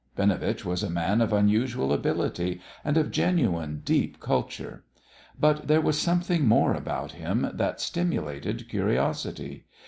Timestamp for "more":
6.47-6.73